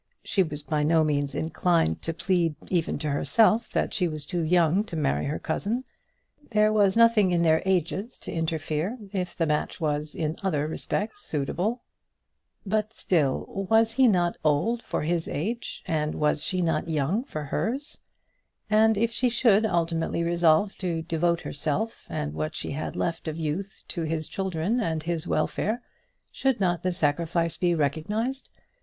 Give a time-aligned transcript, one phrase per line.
[0.23, 4.41] She was by no means inclined to plead, even to herself, that she was too
[4.41, 5.83] young to marry her cousin;
[6.49, 11.21] there was nothing in their ages to interfere, if the match was in other respects
[11.23, 11.83] suitable.
[12.65, 17.43] But still, was not he old for his age, and was not she young for
[17.43, 17.99] hers?
[18.71, 23.37] And if she should ultimately resolve to devote herself and what she had left of
[23.37, 25.83] youth to his children and his welfare,
[26.31, 28.49] should not the sacrifice be recognised?